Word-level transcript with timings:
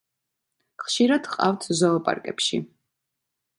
ხშირად 0.85 1.29
ჰყავთ 1.35 1.69
ზოოპარკებში. 1.83 2.63